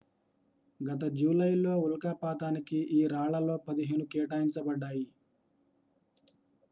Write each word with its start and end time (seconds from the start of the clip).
గత 0.79 1.03
జూలైలో 1.17 1.73
ఉల్కాపాతానికి 1.79 2.79
ఈ 2.91 3.01
రాళ్లలో 3.07 3.57
పదిహేను 3.67 4.05
కేటాయించబడ్డాయి 4.05 5.05